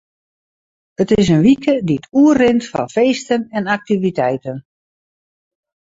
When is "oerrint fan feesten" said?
2.21-3.41